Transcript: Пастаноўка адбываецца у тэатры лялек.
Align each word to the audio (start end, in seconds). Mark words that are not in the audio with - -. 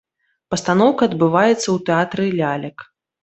Пастаноўка 0.53 1.01
адбываецца 1.09 1.67
у 1.73 1.77
тэатры 1.89 2.25
лялек. 2.39 2.77